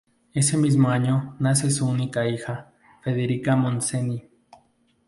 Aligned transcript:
Ese 0.33 0.57
mismo 0.57 0.89
año 0.89 1.35
nace 1.37 1.69
su 1.69 1.85
única 1.87 2.27
hija, 2.27 2.73
Federica 3.03 3.55
Montseny. 3.55 4.27